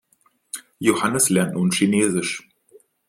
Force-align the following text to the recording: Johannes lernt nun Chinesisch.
Johannes 0.79 1.29
lernt 1.29 1.53
nun 1.53 1.69
Chinesisch. 1.71 2.49